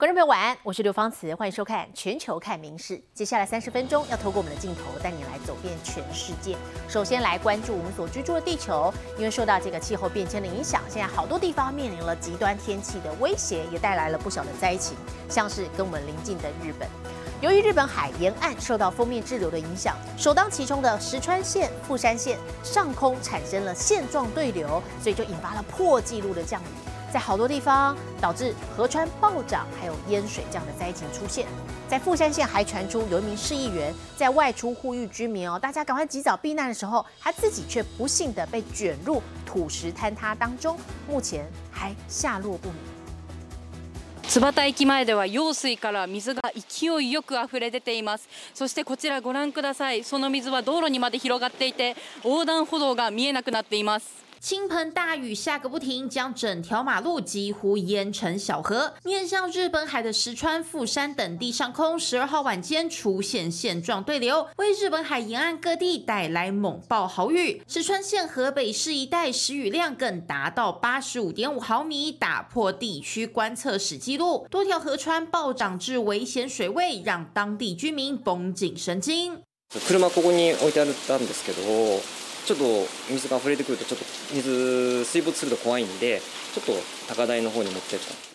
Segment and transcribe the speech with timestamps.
[0.00, 2.96] 观众朋友晚安，我是刘芳慈，欢迎收看《全球看名事》。
[3.12, 6.56] 接下来三十分钟要透过我们的镜头带你来走遍全世界。
[6.88, 14.96] 首先来关注我们所居住的地球，因为受到这个气候变迁的影响，现在好多地方面临了极端天气的威胁，也带来了不小的灾情，
[15.28, 16.88] 像是跟我们邻近的日本。
[17.42, 26.89] 由于日本海沿岸受到封面滞留的影响，首当其冲的石川县、富山县上空产生了线状对流，所以就引发了破纪录的降雨。
[27.11, 31.47] 在好多地方导致河川暴涨，还有淹水这样的灾情出现。
[31.87, 40.77] 在富山县还传出有一名市议员在外出呼吁居民哦，大家赶快及早避难的时候，他自己却不幸的被卷入土石坍塌当中，
[41.07, 42.75] 目前还下落不明。
[44.27, 48.27] 津幡駅前では用水から水が勢いよく溢れ出ています。
[48.53, 50.03] そしてこちらご覧ください。
[50.03, 54.25] その水は道路にまで広がっていて、横断歩道が見えなくなっています。
[54.40, 58.94] 倾盆大雨下个不停，将整条马路几乎淹成小河。
[59.04, 67.62] 面向日本海的石川、富山等地上空，十二号晚间出现线状对流，为日本海沿岸各地带来猛暴豪雨。
[67.68, 74.46] 石川县河北市一带时雨量更达到八十五点五毫米，打破地区观测史纪录。
[74.50, 79.42] 多条河川暴涨至危险水位，让当地居民绷紧神经。
[82.50, 82.64] ちょっと
[83.12, 86.20] 水が溢れてくるとちょっと水水没すると怖いんで
[86.52, 86.72] ちょっと
[87.06, 88.29] 高台の方に持ってった。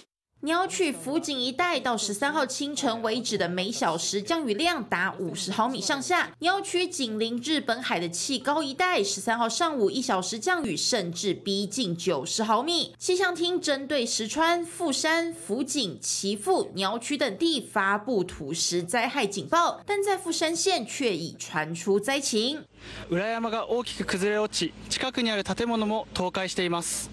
[0.45, 6.31] 鸟取福井一带到十三号清晨为止的每小时降雨量达五十毫米上下。
[6.39, 12.95] 鸟取紧邻日本海的气高一带，十三号上午一小时降雨甚至逼近九十毫米。
[12.99, 22.65] 气象厅针对石川、富山、福井、岐阜、鸟取等地发布土石灾害警报，但在富山县却已传出灾情。
[23.11, 27.11] 裏山が大きく崩れ落ち、近くにある建物も倒壊しています。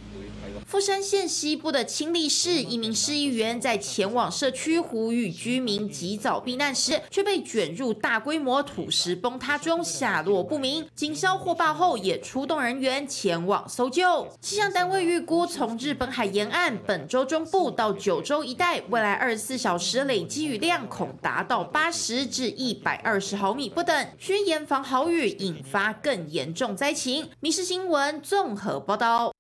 [0.73, 10.89] 富山县西部的清利市，一名市议员在前往社区呼吁居民及早避难时，却被卷入大规模土石崩塌中，下落不明。
[10.95, 14.27] 警消获报后也出动人员前往搜救。
[14.41, 27.29] 气象单位预估，从日本海沿岸、本州中部到九州一带，未来二十四小时累积雨量恐达到八十至一百二十毫米不等，需严防豪雨引发更严重灾情。
[27.41, 29.35] 民事新闻综合报道。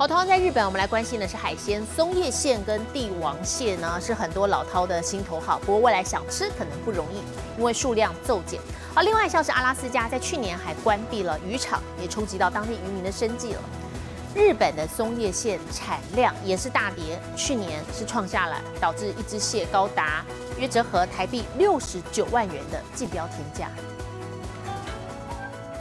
[0.00, 5.58] 好，同样在日本，我们来关心的是海鲜松叶蟹跟帝王蟹呢，是很多老饕的心头好。
[5.58, 7.18] 不过未来想吃可能不容易，
[7.58, 8.58] 因为数量骤减。
[8.94, 13.60] 而另外像是阿拉斯加，在去年还关闭了渔场，也冲击到当地渔民的生计了。
[14.34, 20.24] 日本的松叶蟹产量也是大跌，去年是创下了导致一只蟹高达
[20.56, 23.68] 约折合台币六十九万元的竞标天价。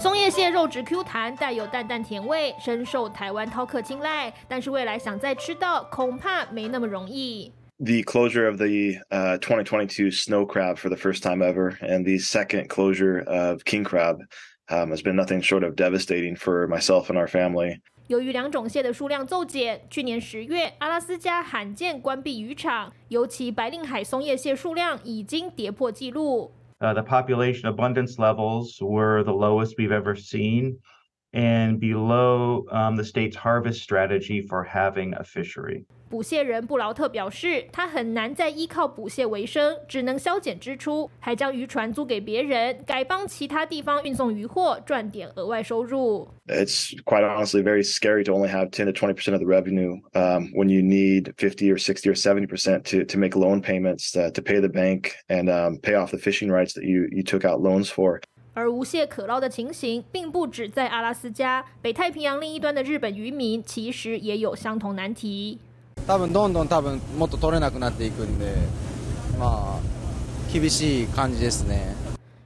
[0.01, 4.33] 松叶蟹肉质 Q 弹，带有淡淡甜味，深受台湾饕客青睐。
[4.47, 7.51] 但是未来想再吃到，恐怕没那么容易。
[7.79, 12.69] The closure of the uh, 2022 snow crab for the first time ever, and the second
[12.69, 14.21] closure of king crab,
[14.69, 17.81] um, has been nothing short of devastating for myself and our family.
[18.07, 26.53] 由于两种蟹的数量骤减，去年十月，阿拉斯加罕见关闭渔场，尤其白令海松叶蟹数量已经跌破纪录。
[26.81, 30.77] Uh, the population abundance levels were the lowest we've ever seen
[31.32, 35.84] and below um, the state's harvest strategy for having a fishery.
[36.08, 46.28] 捕蟹人布劳特表示，他很难再依靠捕蟹为生，只能削减支出，还将渔船租给别人，改帮其他地方运送渔货，赚点额外收入。
[46.46, 50.52] It's quite honestly very scary to only have 10 to 20 percent of the revenue um,
[50.52, 54.30] when you need 50 or 60 or 70 percent to to make loan payments uh,
[54.30, 57.44] to pay the bank and um, pay off the fishing rights that you you took
[57.44, 58.20] out loans for.
[58.58, 65.58] 而无蟹可捞的情形，并不止在阿拉斯加，北太平洋另一端的日本渔民其实也有相同难题。
[66.06, 68.54] 多分どんどん多分もっと取れなくなっていくんで、
[69.40, 71.94] まあ厳しい感じですね。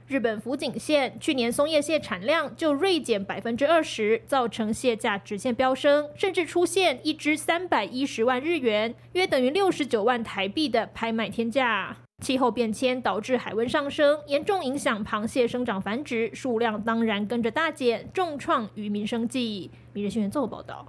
[0.07, 11.97] 日本福井县去年松叶蟹产量就锐减百分之二十，造成蟹价直线飙升，甚至出现一只三百一十万日元（约等于六十九万台币）的拍卖天价。
[12.24, 19.70] 气候变迁导致海温上升，严重影响螃蟹生长繁殖，数量当然跟着大减，重创渔民生计。
[19.92, 20.86] 《明日新闻》做报道。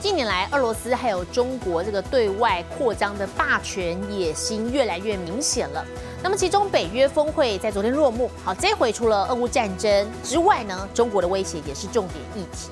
[0.00, 5.86] 近年来，俄罗斯还有中国这个对外扩张的霸权野心越来越明显了。
[6.20, 8.28] 那么，其中北约峰会在昨天落幕。
[8.44, 12.70] 好，这回除了俄乌战争之外呢，中国的威胁也是重点议题。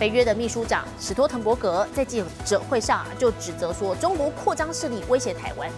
[0.00, 5.70] 北约的秘书长史托滕伯格在记者会上就指责说，中国扩张势力威胁台湾。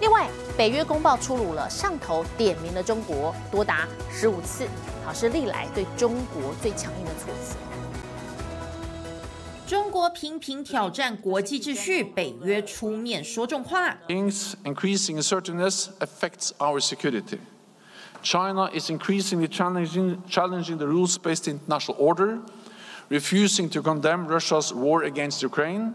[0.00, 4.66] 另外，北约公报出炉了，上头点名了中国多达十五次，
[5.04, 7.56] 好是历来对中国最强硬的措辞。
[9.66, 13.96] 中国频频挑战国际秩序，北约出面说重话。
[14.06, 17.38] Increasing assertiveness affects our security.
[18.22, 22.38] China is increasingly challenging, challenging the rules-based international order,
[23.08, 25.94] refusing to condemn Russia's war against Ukraine,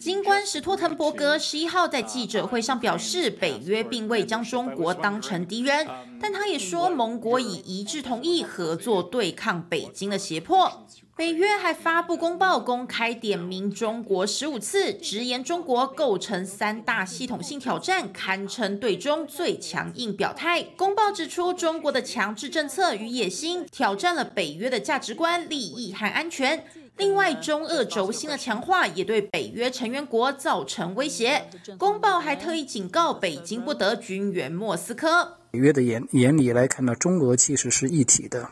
[0.00, 5.86] 军官史托滕伯格十一号在记者会上表示，北约并未将中国当成敌人，
[6.20, 10.86] 但他也说盟国已一致同意合作对抗北京的胁迫。
[11.20, 20.62] 北约还发布公报，公开点名中国十五次，直言中国构成三大系统性挑战，堪称对中最强硬表态。
[20.78, 26.64] 公报指出，中国的强制政策与野心挑战了北约的价值观、利益和安全。
[27.00, 31.42] 另外，中俄轴心的强化也对北约成员国造成威胁。
[31.78, 35.38] 公报还特意警告北京不得军援莫斯科。
[35.50, 38.46] 北约的眼眼里来看呢，中俄其实是一体的。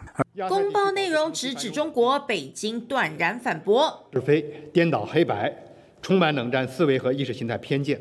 [0.49, 4.41] 公报内容直指中国，北京断然反驳是非、
[4.73, 5.55] 颠倒黑白、
[6.01, 8.01] 充满冷战思维和意识形态偏见。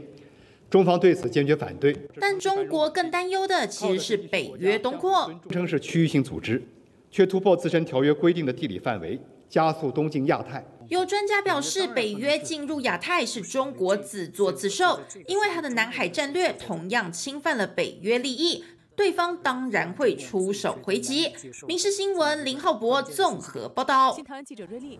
[0.69, 1.94] 中方对此坚决反对。
[2.21, 6.63] 但中国更担忧的其实是北约东扩，声称是区域性组织，
[7.11, 9.19] 却突破自身条约规定的地理范围。
[9.49, 10.65] 加速东进亚太。
[10.89, 18.63] 有专家表示，北约进入亚太是中国自作自受，因为它的南海战略同样侵犯了北约利益，
[18.95, 21.33] 对方当然会出手回击。
[21.67, 24.13] 民事新闻林浩博综合报道。
[24.15, 24.97] 新台湾记者瑞丽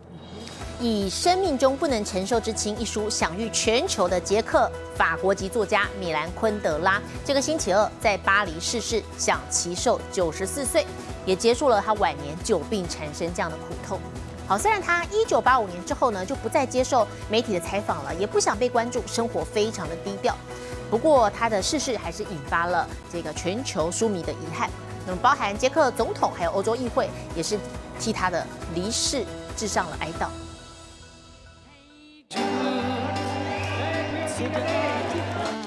[0.81, 10.85] 以《生命中不能承受之轻》一书享誉全球的捷克法国籍作家米兰昆德拉，这个星期二在巴黎逝世，享其寿九十四岁，
[11.25, 14.01] 也结束了他晚年久病缠身这样的苦痛。
[14.47, 20.33] 好，虽然他一九八五年之后呢，就不再接受媒体的采访了，也不想被关注，生活非常的低调。
[20.89, 24.69] 不过他的逝世还是引发了这个全球书迷的遗憾。
[25.05, 27.59] 那么，包含捷克总统还有欧洲议会，也是
[27.99, 29.25] 替他的离世
[29.57, 30.29] 致上了哀悼。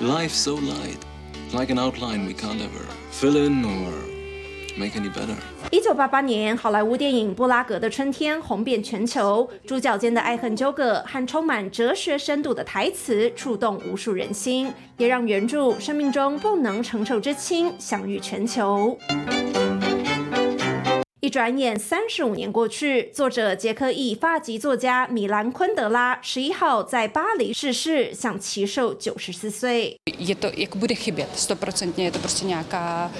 [0.00, 0.96] Life so light,
[1.52, 3.92] like an outline we can't ever fill in or
[4.76, 5.34] make any better.
[5.70, 18.98] 一九八八年，好莱坞电影《布拉格的春天》红遍全球，主角间的爱恨纠葛和充满哲学深度的台词触动无数人心，也让原著《生命中不能承受之轻》享誉全球。
[21.30, 29.96] 一转眼，三十五年过去，作者捷克裔发籍作家米兰昆德拉十一号在巴黎逝世，享其寿九十四岁。
[30.18, 33.12] Je to jako bude chybět, stoprocentně je to prostě nějaká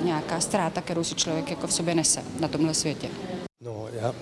[0.00, 3.08] nějaká ztráta, kterou si člověk jako v sobě nese na tomhle světě.
[3.64, 4.14] No, já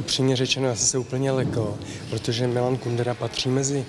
[0.00, 1.78] upřímně řečeno, já jsem se úplně lekl,
[2.10, 3.86] protože Milan Kundera patří mezi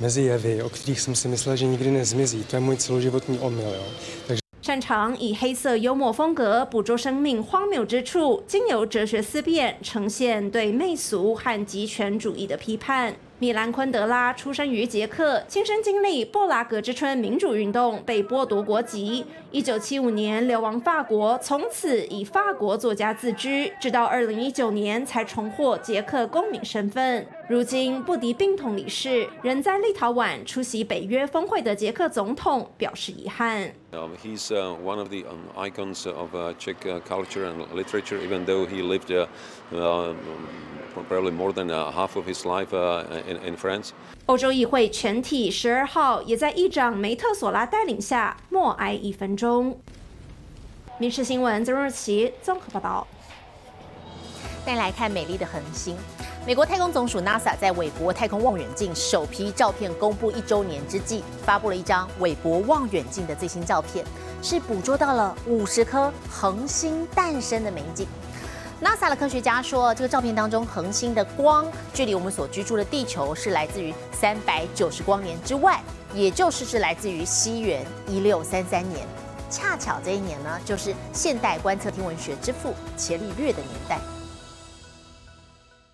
[0.00, 2.44] mezi jevy, o kterých jsem si myslel, že nikdy nezmizí.
[2.44, 3.86] To je můj celoživotní omyl, jo.
[4.26, 4.40] Takže
[4.80, 13.14] 常以黑色幽默风格捕捉生命荒谬之处，经由哲学思辨呈现对媚俗和极权主义的批判。
[13.38, 19.24] 米兰昆德拉出生于捷克，亲身经历布拉格之春民主运动，被剥夺国籍。
[19.50, 27.26] 一九七五年流亡法国，从此以法国作家自居，直到二零一九年才重获捷克公民身份。
[27.50, 33.72] 如今不敌病痛离世，仍在立陶宛出席北约峰会的捷克总统表示遗憾。
[33.90, 38.44] Um, he's uh, one of the um, icons of uh, Czech uh, culture and literature, even
[38.44, 39.26] though he lived uh,
[39.72, 40.14] um,
[41.08, 43.88] probably more than uh, half of his life uh, in, in France.
[44.26, 49.76] 欧洲议会全体十二号也在议长梅特索拉带领下默哀一分钟。
[50.98, 53.08] 民事新闻曾若琪综合报道。
[54.64, 55.96] 再来看美丽的恒星。
[56.46, 64.02] 美国太空总署 NASA 在韦伯太空望远镜首批照片公布一周年之际，发布了一张韦伯望远镜的最新照片，
[64.42, 68.06] 是捕捉到了五十颗恒星诞生的美景。
[68.82, 75.78] NASA 的科学家说，这个照片当中恒星的光距离我们所居住的地球是来自于三百九十光年之外，
[76.14, 79.06] 也就是是来自于西元一六三三年，
[79.50, 83.98] 恰巧这一年呢，就是现代观测天文学之父伽利略的年代。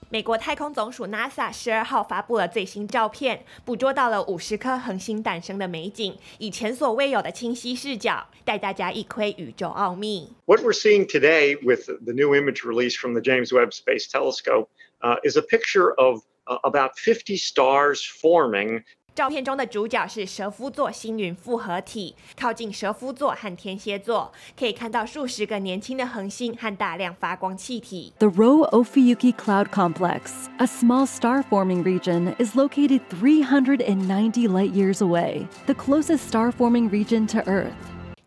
[0.09, 10.33] 美国太空总署 NASA 十二号发布了最新照片，捕捉到了五十颗恒星诞生的美景，以前所未有的清晰视角，带大家一窥宇宙奥秘。
[10.45, 14.69] What we're seeing today with the new image release from the James Webb Space Telescope
[15.01, 16.23] uh, is a picture of
[16.63, 18.85] about 50 stars forming
[19.17, 28.13] 照片中的主角是蛇夫座星云复合体，靠近蛇夫座和天蝎座，可以看到数十个年轻的恒星和大量发光气体。
[28.19, 35.73] The Rho Ophiuchi Cloud Complex, a small star-forming region, is located 390 light years away, the
[35.73, 37.73] closest star-forming region to Earth.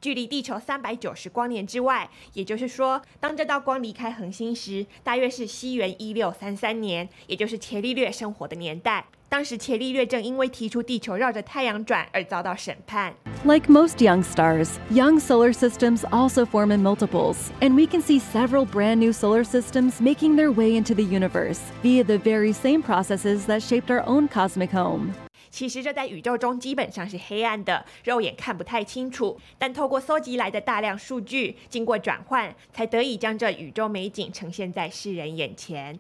[0.02, 2.10] 距离地球三百九十光年之外。
[2.34, 9.06] 也就是说，当这道光离开恒星时，大约是西元一六三三年，也就是伽利略生活的年代。
[9.30, 13.14] 当时伽利略正因为提出地球绕着太阳转而遭到审判。
[13.46, 18.66] Like most young stars, young solar systems also form in multiples, and we can see several
[18.66, 23.46] brand new solar systems making their way into the universe via the very same processes
[23.46, 25.12] that shaped our own cosmic home.
[25.52, 29.40] 其实这在宇宙中基本上是黑暗的，肉眼看不太清楚。
[29.60, 35.96] 但透过搜集来的大量数据，经过转换，才得以将这宇宙美景呈现在世人眼前。《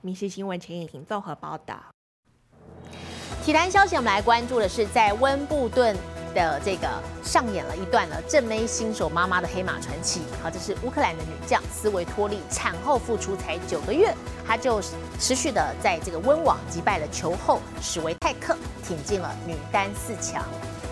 [0.00, 1.76] 民事新闻》陈颖婷综合报道。
[3.48, 5.96] 体坛消息，我们来关注的是在温布顿
[6.34, 6.86] 的这个
[7.24, 10.20] 上演了一段了正妹新手妈妈的黑马传奇。
[10.42, 14.14] 好，这是乌克兰的女将斯维托利，产后复出才九个月，
[14.46, 14.82] 她就
[15.18, 18.54] 持续的在这个温网击败了球后史维泰克，
[18.86, 20.44] 挺进了女单四强。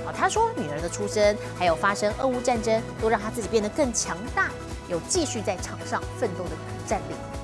[0.07, 4.51] 好，她说女儿的出生，还有发生俄乌战争，都让她自己变得更强大，
[4.89, 6.53] 有继续在场上奋斗的
[6.89, 7.36] 战力。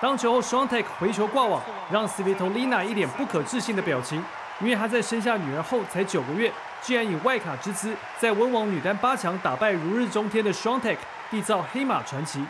[0.00, 4.24] 当球后 s h a n t e k 回球挂网，让 Svitolina 一脸不可置信的表情，
[4.60, 12.42] 因为她在生下女儿后才九个月，竟然以外卡之姿在温网女单八强打败如日中天的 s h a n t e k 缔造黑马传奇。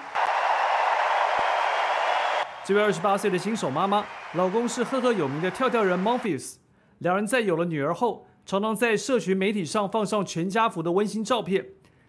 [2.65, 4.05] 这位二十八岁的新手妈妈，
[4.35, 6.55] 老公是赫赫有名的跳跳人 Monfils，
[6.99, 11.67] 两人在有了女儿后，常常在社群媒体上放上全家福的温馨照片。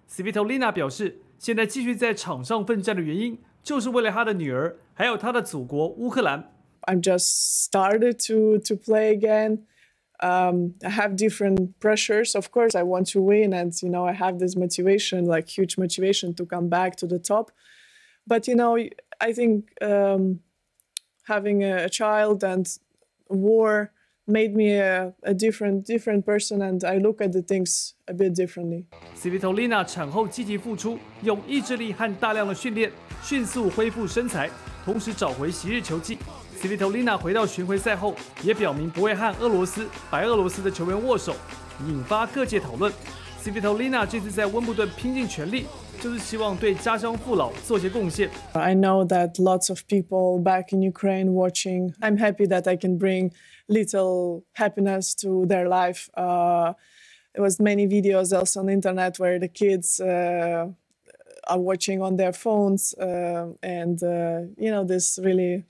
[0.07, 3.41] Svitolina 表示，现在继续在场上奋战的原因。
[3.62, 6.52] 就是为了他的女儿，还有他的祖国乌克兰。
[6.82, 9.64] I'm just started to to play again.
[10.22, 12.34] Um, I have different pressures.
[12.34, 15.76] Of course, I want to win, and you know, I have this motivation, like huge
[15.76, 17.50] motivation, to come back to the top.
[18.26, 18.78] But you know,
[19.20, 20.40] I think um,
[21.26, 22.66] having a, a child and
[23.28, 23.90] war
[24.26, 28.34] made me a, a different different person, and I look at the things a bit
[28.34, 28.86] differently.
[29.14, 32.90] Svitolina 产后积极复出，用意志力和大量的训练，
[33.22, 34.50] 迅速恢复身材，
[34.84, 36.18] 同时找回昔日球技。
[36.60, 41.34] Svitolina 回到巡回赛后，也表明不会和俄罗斯、白俄罗斯的球员握手，
[41.86, 42.92] 引发各界讨论。
[43.42, 45.66] Svitolina 这次在温布顿拼尽全力，
[46.00, 48.30] 就是希望对家乡父老做些贡献。
[48.54, 51.92] I know that lots of people back in Ukraine watching.
[52.00, 53.32] I'm happy that I can bring
[53.68, 56.08] little happiness to their life.
[56.14, 56.72] Uh,
[57.34, 60.68] there was many videos also on the internet where the kids uh,
[61.51, 65.63] are watching on their phones, uh, and uh, you know this really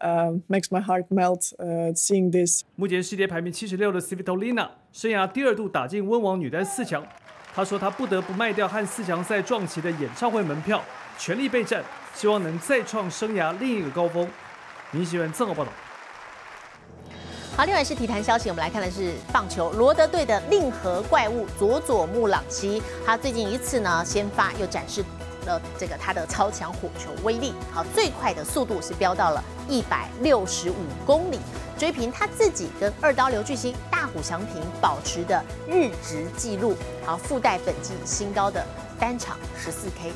[0.00, 2.64] uh, makes my heart melt uh, seeing this.
[2.76, 7.04] 目前世界排名七十六的 Svitolina 生涯第二度打进温网女单四强。
[7.52, 10.82] 她说她不得不卖掉和四强赛撞齐的演唱会门票，
[11.18, 11.82] 全力备战，
[12.14, 14.28] 希望能再创生涯另一个高峰。
[14.90, 15.72] 明新闻综合报道。
[17.56, 25.04] 好，另外是体坛消息，我们来看的是棒球罗德队的令和怪物佐佐木朗希，他最近一次呢先发又展示
[25.45, 30.75] 了这个他的超强火球威力，好，最快的速度是飙到了一百六十五
[31.05, 31.39] 公里，
[31.77, 36.75] 追平他自己跟二刀流巨星大谷翔平保持的日值纪录，
[37.05, 38.65] 好，附带本季新高的
[38.99, 40.11] 单场十四 K。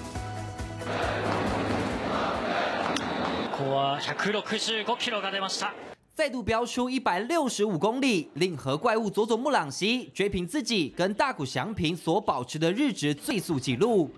[3.56, 5.72] ここは165キロが出ました。
[6.16, 14.12] 再度飙出一百六十五公里，令和怪物佐佐木朗希追平自己跟大谷翔平所保持的日值最速纪录。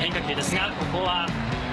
[0.00, 1.26] 変化球ですが、ここは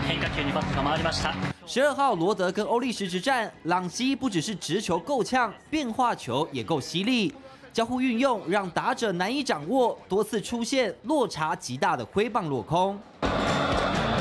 [0.08, 1.34] 変化球にバットが回りました。
[1.66, 7.34] 十二号罗德跟欧力士之战，朗希不只是直球够呛，变化球也够犀利，
[7.74, 12.98] 交互运用让打者难以掌握，多次出现落差极大的挥棒落空。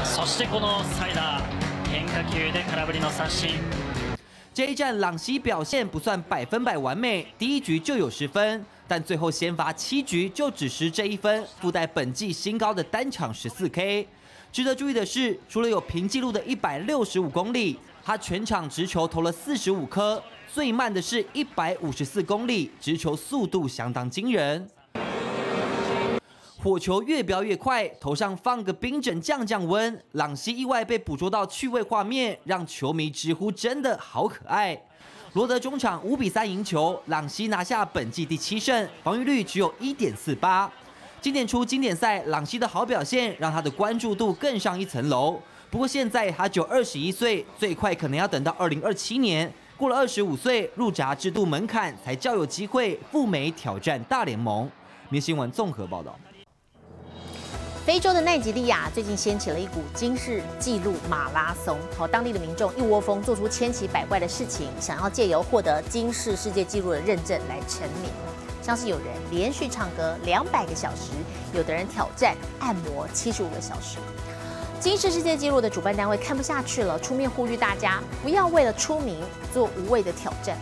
[0.05, 1.43] そしてこのサイダー
[1.91, 3.51] 変化球で空振りの三振。
[4.58, 14.08] 这一战朗希表现不算百分百完美，第一局就有十分，但最后先发七局就只失这一分，附带本季新高的单场十四 K。
[14.52, 20.20] 值得注意的是，除了有平纪录的一百六十五公里，他全场直球投了四十五颗，
[20.52, 24.68] 最慢的是一百五十四公里，直球速度相当惊人。
[26.68, 30.04] 火球越飙越快，头上放个冰枕降降温。
[30.12, 34.78] 朗希意外被捕捉到趣味画面，让球迷直呼真的好可爱。
[35.32, 40.70] 罗德中场五比三赢球，朗希拿下本季第七胜，防御率只有一点四八。
[41.22, 45.40] 今年初经典赛，朗希的好表现让他的关注度更上一层楼。
[45.72, 54.70] 不过现在他只有二十一岁，最快可能要等到二零二七年，过了二十五岁入闸制度门槛，才较有机会赴美挑战大联盟。
[55.08, 56.20] 明新闻综合报道。
[57.88, 68.12] 非洲的奈及利亚最近掀起了一股惊世纪录马拉松，好，当地的民众一窝蜂做出千奇百怪的事情，想要借由获得金氏世界纪录的认证来成名。
[68.62, 71.14] 像是有人连续唱歌两百个小时，
[71.54, 74.00] 有的人挑战按摩七十五个小时。
[74.82, 79.18] 金氏世界纪录的主办单位看不下去了，出面呼吁大家不要为了出名
[79.54, 80.58] 做无谓的挑战。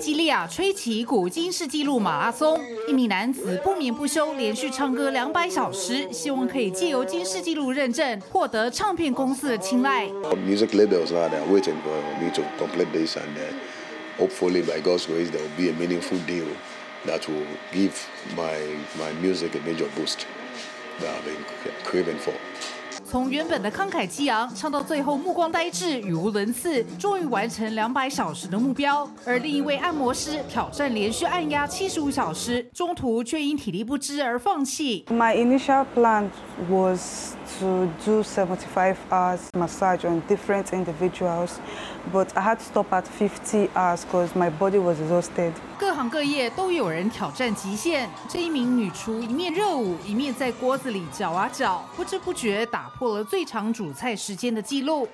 [0.00, 10.06] 奈及利亚吹起古金世纪录马拉松，一名男子不眠不休，连续唱歌两百小时，希望可以借由金世纪录认证，获得唱片公司的青睐。
[10.46, 13.28] Music labels are waiting for me to complete this, and
[14.18, 16.46] hopefully, by God's grace, there will be a meaningful deal
[17.04, 17.92] that will give
[18.34, 18.56] my
[18.96, 20.20] my music a major boost
[21.00, 21.44] that I've been
[21.84, 22.32] craving for.
[23.10, 29.04] 从原本的慷慨激昂唱到最后目光呆滞、语无伦次，终于完成两百小时的目标。
[29.26, 35.04] 而另一位按摩师挑战连续按压七十五小时，中途却因体力不支而放弃。
[35.10, 36.28] My initial plan
[36.68, 41.54] was to do 75 hours massage on different individuals,
[42.12, 45.50] but I had to stop at 50 hours because my body was exhausted.
[45.76, 48.08] 各行各业都有人挑战极限。
[48.28, 55.08] 这一名女厨一面热舞，一面在锅子里搅啊搅，不知不觉打破了最长煮菜时间的记录。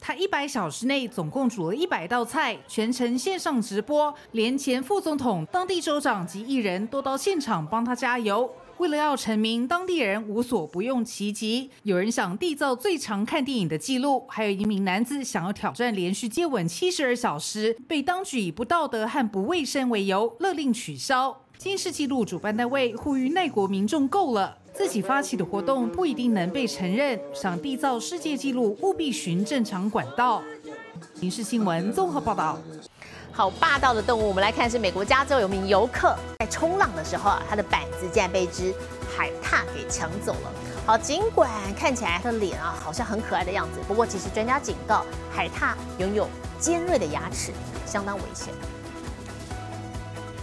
[0.00, 8.50] 他一百小时内总共煮了一百道菜，全程线上直播，连前副总统、当地州长及艺人都到现场帮他加油。
[8.78, 11.68] 为了要成名，当地人无所不用其极。
[11.82, 21.42] 有人想缔造最长看电影的记录，还有一名男子想要挑战连续接吻七十二小时，被当局以不道德和不卫生为由勒令取消。
[21.58, 30.40] 金氏纪录主办单位呼吁内国民众够了，自己发起的活动不一定能被承认，想缔造世界纪录务必循正常管道。
[31.18, 32.56] 民事新闻综合报道。
[33.32, 38.72] 好霸道的动物，我们来看是美国加州有名游客在冲浪的时候啊，他的板子竟然被一只
[39.16, 40.52] 海獭给抢走了。
[40.86, 46.28] 好，尽管看起来它的脸啊好像很可爱的样子，不过其实专家警告，海獭拥有
[46.60, 47.50] 尖锐的牙齿，
[47.84, 48.54] 相当危险。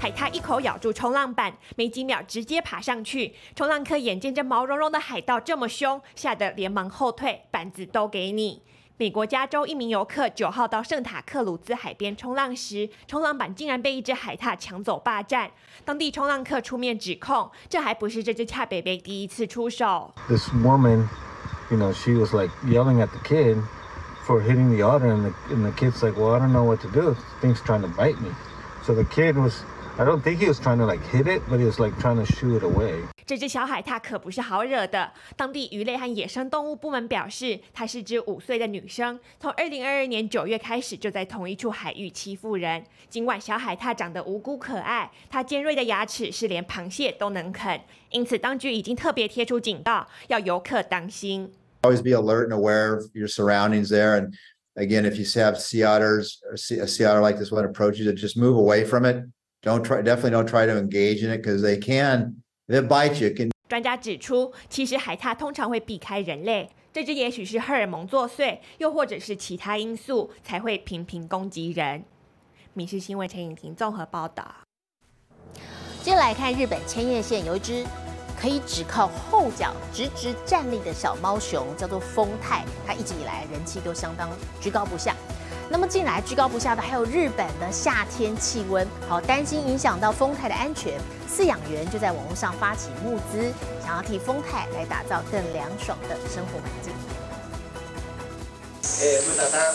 [0.05, 3.33] 海獭一口咬住冲浪板，没几秒直接爬上去。
[3.55, 8.61] 冲浪客眼见这毛茸茸的海盗这么凶，吓得连忙后退，板子都给你。
[8.97, 15.49] 美国加州一名游客九号到圣塔克鲁兹海边冲浪时，冲浪板竟然被一只海獭抢走霸占。
[15.83, 20.13] 当地冲浪客出面指控，这还不是这只恰北北第一次出手。
[20.27, 21.07] This woman,
[21.71, 23.57] you know, she was like yelling at the kid
[24.27, 26.83] for hitting the otter, and the, and the kid's like, "Well, I don't know what
[26.83, 27.15] to do.
[27.15, 28.29] This thing's trying to bite me."
[28.83, 29.63] So the kid was.
[29.97, 32.17] I don't think he was trying to like hit it, but he was like trying
[32.17, 33.01] to shoo it away.
[33.25, 35.09] 这只小海獭可不是好惹的。
[35.37, 42.83] 当地鱼类和野生动物部门表示，它是只五岁的女生，从二零二二年九月开始就在同一处海域欺负人。
[43.09, 47.79] 尽管小海獭长得无辜可爱，它尖锐的牙齿是连螃蟹都能啃，
[48.11, 51.49] 因此当局已经特别贴出警告，要游客当心。
[51.83, 54.19] always be alert and aware of your surroundings there.
[54.19, 54.33] And
[54.75, 57.97] again, if you have sea otters or sea, a sea otter like this one approach
[57.97, 59.23] you, to just move away from it.
[59.65, 62.35] Don't try, definitely don't try to engage in it because they can,
[62.67, 72.03] bites you, can 专家指出，其实海獭通常会避开人类，这只也许是荷尔蒙作祟，又或者是其他因素才会频频攻击人。
[72.73, 74.45] 民事新闻陈颖婷综合报道。
[76.03, 77.83] 接下来看日本千叶县有一只
[78.39, 84.29] 可以只靠后脚直直站立的小猫熊，叫做丰泰，它一直以来人气都相当
[84.61, 85.15] 居高不下。
[85.68, 93.52] 那么近来居高不下的还有日本的夏天气温，好担心影响到丰泰的安全，饲养员就在网络上发起募资，
[93.84, 96.92] 想要替丰泰来打造更凉爽的生活环境。
[99.02, 99.72] えー、ムタさん、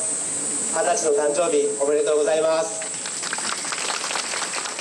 [0.75, 2.78] 二十歳の誕生日おめでとうございます。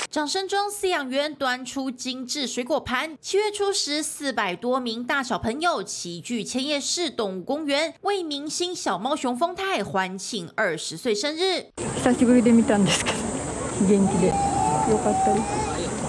[0.09, 3.17] 掌声中，饲养员端出精致水果盘。
[3.19, 11.69] 七月初时，四百多名大小朋友齐聚千叶市动物公园，为明星小猫熊丰泰欢庆二十岁生日。
[11.97, 13.17] 久しぶりで見たんですけど、
[13.89, 15.41] 元気でよかったで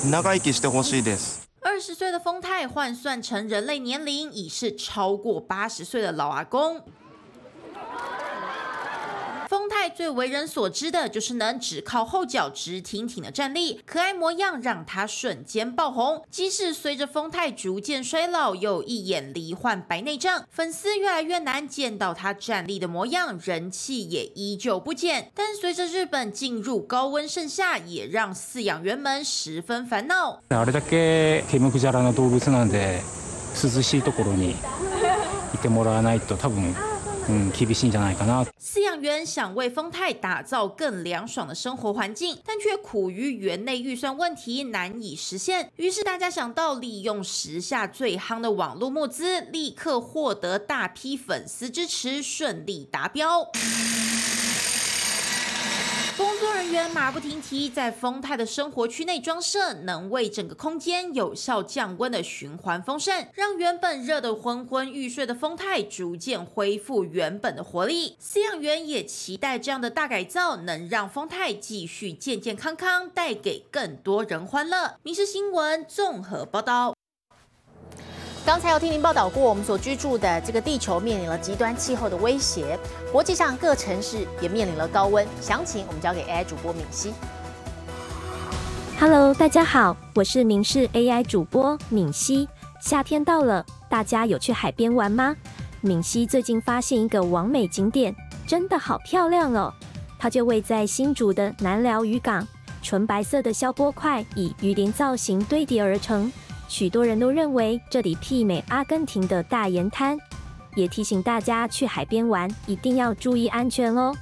[0.01, 0.09] す。
[0.09, 1.49] 長生きしてほしいです。
[1.65, 6.81] 二十岁的丰泰换算成人类年龄，已是超过八十岁的老阿公。
[9.51, 16.25] 丰泰最为人所知的就是能只靠后脚直挺挺的站立，可爱模样让他瞬间爆红。
[16.31, 25.31] 即使随着丰泰逐渐衰老，又一眼罹患白内障，粉丝越来越难见到他站立的模样，人气也依旧不减。
[25.35, 30.41] 但随着日本进入高温盛夏，也让饲养员们十分烦恼。
[30.49, 33.01] あれだけ毛むくじゃらな動物なんで
[33.55, 34.57] 涼しいところに
[35.55, 36.75] いてもらわないと多分
[37.29, 38.45] うん厳しいんじゃないかな。
[38.61, 45.71] 饲养员想为丰泰打造更凉爽的生活环境，但却苦于园内预算问题难以实现。
[45.77, 53.51] 于是大家想到利用时下最夯的网络募资，立刻获得大批粉丝支持，顺利达标。
[56.22, 68.16] 工作人员马不停蹄在丰泰的生活区内装设能为整个空间有效降温的循环风扇，让原本热得昏昏欲睡的丰泰逐渐恢复原本的活力。
[68.22, 74.78] 饲养员也期待这样的大改造能让丰泰继续健健康康，带给更多人欢乐。
[75.02, 76.94] 《民事新闻》综合报道。
[78.44, 82.78] 刚才有听您报道过，我们所居住的这个地球面临了极端气候的威胁，
[83.12, 85.26] 国际上各城市也面临了高温。
[85.40, 87.14] 详情我们交给 AI 主播敏熙。
[89.00, 92.50] Hello，大家好，我是民事 AI 主播敏熙。
[92.82, 95.36] 夏天到了，大家有去海边玩吗？
[95.82, 98.16] 敏熙最近发现一个完美景点，
[98.48, 99.72] 真的好漂亮哦！
[100.18, 102.48] 它就位在新竹的南寮渔港，
[102.82, 106.32] 纯白色的消波块以鱼鳞造型堆叠而成。
[106.72, 110.18] 许多人都认为这里媲美阿根廷的大盐滩，
[110.74, 114.16] 也提醒大家去海边玩一定要注意安全哦。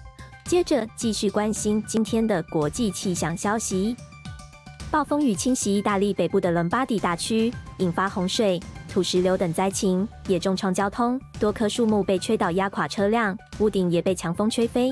[0.46, 3.96] 接着继续关心今天的国际气象消息：
[4.90, 8.60] 暴风雨侵袭意大利北部的伦巴第大区，引发洪水、
[8.92, 14.92] 土石流等灾情，也重创交通，多棵树木被吹倒压垮车辆，屋顶也被强风吹飞。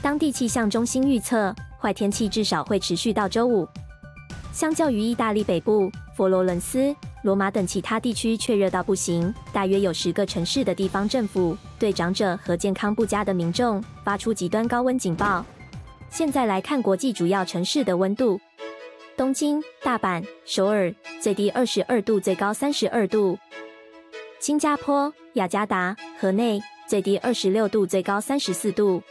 [0.00, 3.68] 当地气象中心预测，坏天气至少会持续到周五。
[4.54, 5.90] 相较于意大利北部，
[6.22, 15.44] 佛罗伦斯、罗马等其他地区却热到不行，大约有十个城市的地方政府对长者和健康不佳的民众发出极端高温警报。
[16.10, 18.40] 现在来看国际主要城市的温度：
[19.16, 23.36] 东京、大阪、首尔，最低二十二度，最高三十二度；
[24.38, 29.02] 新加坡、雅加达、河内，最低二十六度，最高三十四度；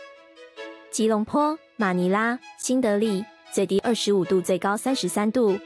[0.90, 3.26] 吉隆坡、马尼拉、新德里。
[3.54, 5.60] 最低二十五度，最高三十三度。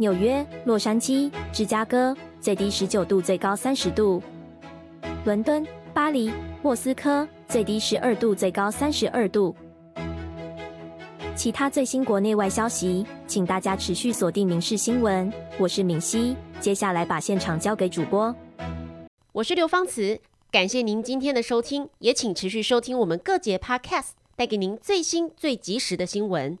[0.00, 4.22] 纽约、洛杉矶、芝加哥最低十九度，最高三十度。
[5.26, 6.32] 伦敦、巴黎、
[6.62, 9.54] 莫斯科最低十二度，最高三十二度。
[11.36, 15.30] 其他最新国内外消息，请大家持续锁定《民事新闻》。
[15.58, 18.34] 我是敏熙，接下来把现场交给主播。
[19.32, 20.18] 我是刘芳慈，
[20.50, 26.58] 感谢您今天的收听，也请持续收听我们各节 Podcast，带给您最新最及时的新闻。